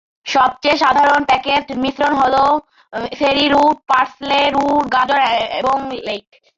সবচেয়ে 0.25 0.77
সাধারণ, 0.77 1.21
প্যাকেজড 1.23 1.69
মিশ্রন 1.77 2.13
হল 2.13 2.35
সেরি 3.19 3.45
রুট, 3.47 3.77
পার্সলে 3.87 4.39
রুট, 4.49 4.83
গাজর 4.93 5.19
এবং 5.61 5.75
লেইক। 6.07 6.27